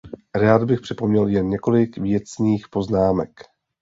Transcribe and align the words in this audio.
Rád 0.35 0.63
bych 0.63 0.81
připomněl 0.81 1.27
jen 1.27 1.49
několik 1.49 1.97
věcných 1.97 2.67
poznámek. 2.69 3.31